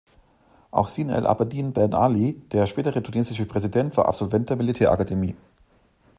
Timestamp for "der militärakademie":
4.49-5.35